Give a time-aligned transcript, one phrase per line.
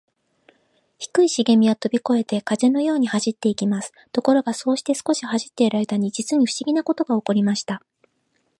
[0.97, 3.91] 低いしげみはとびこえて、風のように走っていきます。
[4.11, 7.83] ところが、そうして少し走っているあいだに、じつにふしぎなことがおこりました。